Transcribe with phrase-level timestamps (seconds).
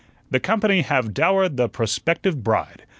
[0.31, 2.87] The company have dowered the prospective bride.